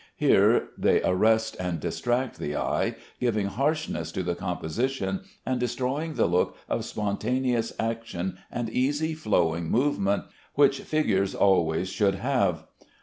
Here 0.15 0.69
they 0.79 1.03
arrest 1.03 1.55
and 1.59 1.79
distract 1.79 2.39
the 2.39 2.55
eye, 2.55 2.95
giving 3.19 3.45
harshness 3.45 4.11
to 4.13 4.23
the 4.23 4.33
composition, 4.33 5.19
and 5.45 5.59
destroying 5.59 6.15
the 6.15 6.25
look 6.25 6.57
of 6.67 6.85
spontaneous 6.85 7.71
action 7.79 8.39
and 8.51 8.67
easy 8.67 9.13
flowing 9.13 9.69
movement 9.69 10.23
which 10.55 10.79
figures 10.81 11.35
always 11.35 11.87
should 11.89 12.15
have. 12.15 12.65